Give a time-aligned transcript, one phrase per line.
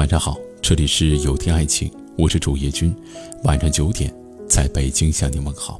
[0.00, 2.90] 晚上好，这里是有天爱情，我是主页君。
[3.44, 4.10] 晚上九点，
[4.48, 5.78] 在北京向你问好。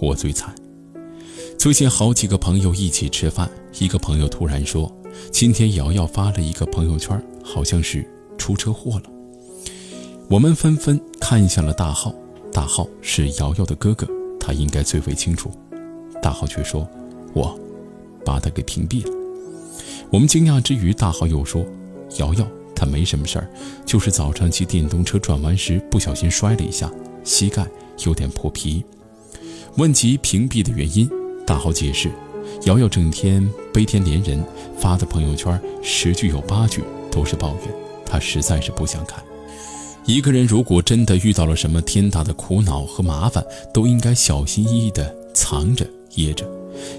[0.00, 0.52] 我最惨。
[1.56, 3.48] 最近好几个朋友一起吃饭，
[3.78, 4.92] 一个朋友突然说，
[5.30, 8.04] 今天瑶瑶发了一个朋友圈，好像是
[8.36, 9.04] 出车祸了。
[10.28, 12.12] 我们纷纷看向了大号，
[12.52, 14.08] 大号是瑶瑶的哥哥，
[14.40, 15.52] 他应该最为清楚。
[16.20, 16.84] 大号却说，
[17.32, 17.56] 我
[18.24, 19.16] 把他给屏蔽了。
[20.10, 21.64] 我们惊讶之余，大号又说，
[22.18, 22.44] 瑶瑶。
[22.80, 23.46] 他没什么事儿，
[23.84, 26.90] 就是早上骑电动车转弯时不小心摔了一下，
[27.22, 27.66] 膝盖
[28.06, 28.82] 有点破皮。
[29.76, 31.06] 问及屏蔽的原因，
[31.46, 32.10] 大豪解释：
[32.64, 34.42] 瑶瑶整天悲天怜人，
[34.78, 36.82] 发的朋友圈十句有八句
[37.12, 37.74] 都是抱怨，
[38.06, 39.22] 他实在是不想看。
[40.06, 46.48] 一个人如果真的遇到了什么天大的苦恼和麻烦，都应该小心翼翼地藏着掖着，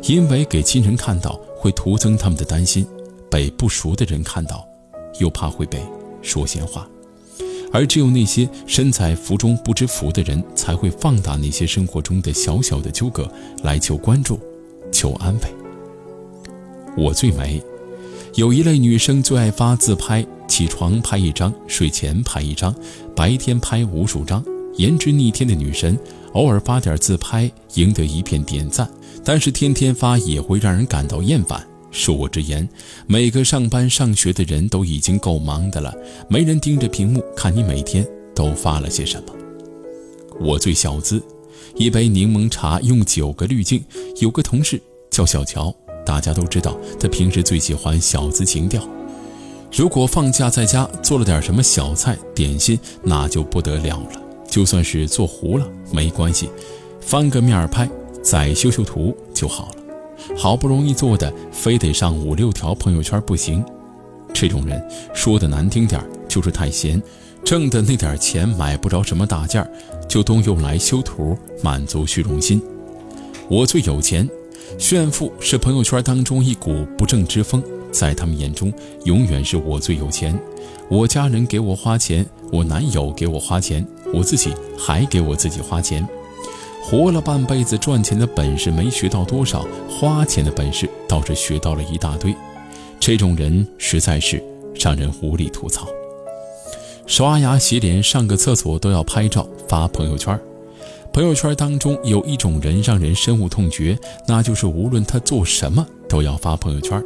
[0.03, 2.85] 因为给亲人看到会徒增他们的担心，
[3.31, 4.63] 被不熟的人看到。
[5.19, 5.81] 又怕会被
[6.21, 6.87] 说闲话，
[7.71, 13.31] 而只有那些身在福中不知福的人，才会放大那些生活中的小小的纠葛，
[13.63, 14.39] 来求关注，
[14.91, 15.41] 求安慰。
[16.97, 17.61] 我最美，
[18.35, 22.75] 有一类女生最爱发自拍，起床拍一张，睡前拍一张，
[23.15, 24.43] 白天拍无数张，
[24.75, 25.97] 颜值逆天的女神，
[26.33, 28.89] 偶尔发点自拍，赢得一片点赞，
[29.23, 31.65] 但是天天发也会让人感到厌烦。
[31.91, 32.67] 恕我直言，
[33.05, 35.93] 每个上班上学的人都已经够忙的了，
[36.29, 39.33] 没人盯着屏幕看你每天都发了些什么。
[40.39, 41.21] 我最小资，
[41.75, 43.83] 一杯柠檬茶用九个滤镜。
[44.19, 45.73] 有个同事叫小乔，
[46.05, 48.81] 大家都知道他平时最喜欢小资情调。
[49.71, 54.21] 如果放假在家做了点什么小菜点心，那就不得了了。
[54.49, 56.49] 就算是做糊了没关系，
[56.99, 57.89] 翻个面拍，
[58.23, 59.80] 再修修图就好了。
[60.37, 63.63] 好不容易做的，非得上五六条朋友圈不行。
[64.33, 64.81] 这种人
[65.13, 67.01] 说的难听点就是太闲，
[67.43, 69.69] 挣的那点钱买不着什么大件
[70.07, 72.61] 就都用来修图满足虚荣心。
[73.49, 74.27] 我最有钱，
[74.77, 78.71] 炫富是朋友圈当中一股不正之风，在他们眼中
[79.03, 80.37] 永远是我最有钱。
[80.89, 86.07] 我家人给我花钱，我男友给我花钱，我自己还给我自己花钱。
[86.83, 92.35] 活了半辈子，赚钱的本事没学到多少，花钱的本事倒是学到了一大堆。
[92.99, 94.43] 这种人实在是
[94.75, 95.87] 让人无力吐槽。
[97.07, 100.37] 刷牙、洗脸、上个厕所都要拍照发朋友圈。
[101.13, 107.03] 朋友圈当中有一种人让人深恶痛绝，那就是无论他做什么都要发朋友圈。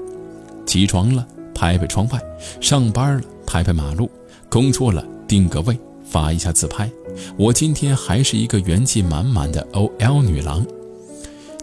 [0.66, 2.20] 起床了拍拍窗外，
[2.60, 4.10] 上班了拍拍马路，
[4.50, 6.90] 工作了定个位发一下自拍。
[7.38, 10.66] 我今天还是一个元气满满的 OL 女郎。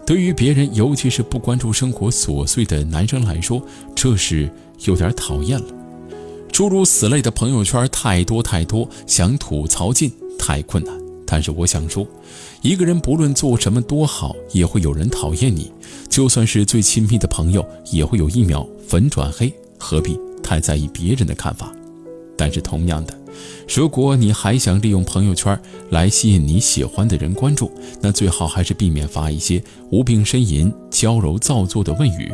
[0.05, 3.65] 对于别人，尤其是不关注生活琐碎的男生来说，
[3.95, 4.49] 这是
[4.85, 5.65] 有点讨厌了。
[6.51, 10.93] 诸如此类的朋友圈太多太多，想吐槽尽太困难。
[11.25, 12.05] 但是我想说，
[12.61, 15.71] 一个人不论做什么多好，也会有人讨厌你。
[16.09, 19.51] 就算是最亲密的朋友，也会有一秒粉转黑。
[19.79, 21.71] 何必太在意别人的看法？
[22.37, 23.22] 但是同样的。
[23.67, 25.57] 如果你还想利用朋友圈
[25.89, 27.71] 来吸引你喜欢的人关注，
[28.01, 32.31] 那最好还是避免发一些无病呻吟、娇柔造作的问语，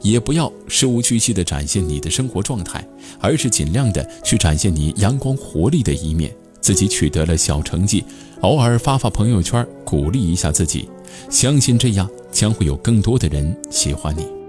[0.00, 2.86] 也不要事无巨细地展现你的生活状态，
[3.20, 6.34] 而是尽量的去展现你阳光活力的一面。
[6.60, 8.04] 自己取得了小成绩，
[8.42, 10.88] 偶尔发发朋友圈，鼓励一下自己，
[11.28, 14.41] 相信这样将会有更多的人喜欢你。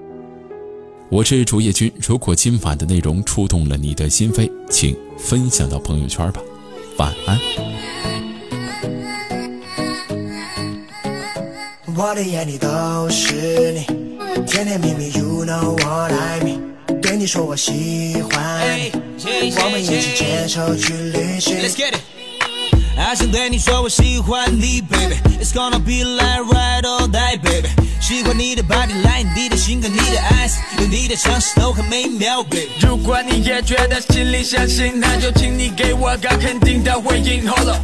[1.13, 6.41] 我是竹叶君，如果今晚的内容触动了你的心扉，请分享到朋友圈吧。
[6.97, 7.39] 晚安。
[11.95, 12.67] 我的眼里都
[13.11, 13.85] 是你，
[14.47, 16.59] 甜甜蜜蜜，You know what I mean。
[16.99, 18.91] 对你说我喜欢你，
[19.55, 21.55] 我们一起牵手去旅行。
[22.97, 27.82] 还想对你说我喜欢你，Baby，It's gonna be like ride or die，Baby。
[28.03, 32.67] 喜欢你的 body line，你的性格，你的 eyes，有你的城市都很美妙，baby。
[32.81, 37.47] 如果你也觉得心里相信，那就请你给我个肯定的回应。
[37.47, 37.79] Hold up，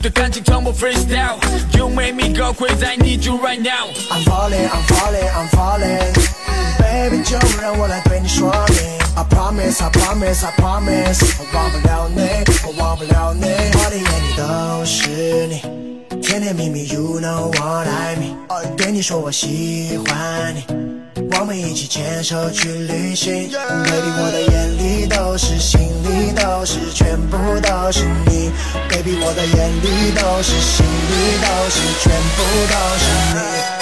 [0.00, 3.90] 对感情从不 freestyle，You make me go crazy，I need you right now。
[4.10, 8.78] I'm falling，I'm falling，I'm falling，baby，就让我来对你说明。
[9.16, 12.22] I promise，I promise，I promise，我忘不了你，
[12.64, 15.95] 我忘不了你，我的眼里都是你。
[16.36, 18.76] 甜甜蜜蜜，You know what I mean。
[18.76, 20.66] 对你说我喜欢你，
[21.32, 23.48] 我们一起牵手去旅行。
[23.48, 28.50] Baby，我的眼里都是，心里都是，全部都是你。
[28.90, 33.75] Baby，我的眼里都是，心里都是，全部都是你。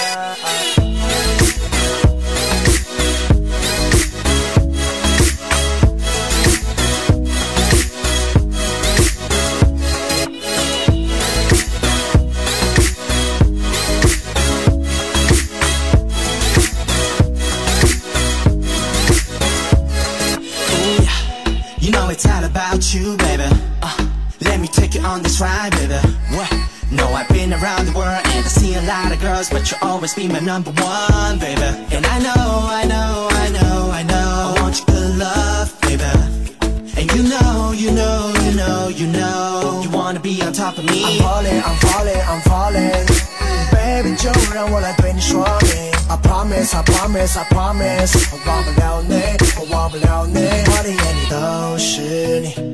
[22.94, 23.48] you, baby.
[23.82, 24.06] Uh,
[24.40, 25.98] let me take you on this ride, baby.
[26.30, 26.50] What?
[26.92, 29.80] No, I've been around the world and I see a lot of girls, but you'll
[29.82, 31.62] always be my number one, baby.
[31.94, 36.04] And I know, I know, I know, I know, I want your good love, baby.
[36.96, 40.84] And you know, you know, you know, you know, you wanna be on top of
[40.84, 41.04] me.
[41.04, 43.06] I'm falling, I'm falling, I'm falling.
[43.72, 45.90] Baby，就让我来对你说明。
[46.08, 49.14] I promise, I promise, I promise，我忘不了你，
[49.58, 52.73] 我忘不了你，我的眼里都是你，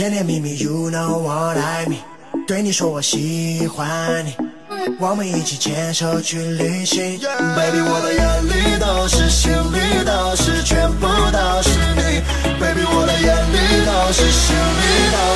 [0.00, 1.98] 甜甜蜜蜜，You know what I mean。
[2.46, 4.34] 对你说我喜欢你，
[4.98, 7.20] 我们一起牵手去旅行。
[7.20, 12.22] Baby，我的眼里都是，心里都是，全部都是你。
[12.58, 14.80] Baby，我的眼里都是，心里
[15.12, 15.29] 都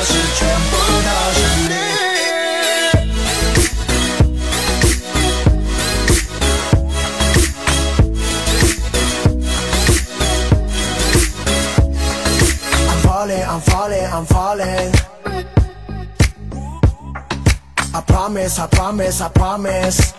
[13.43, 14.91] I'm falling, I'm falling.
[17.93, 20.13] I promise, I promise, I promise.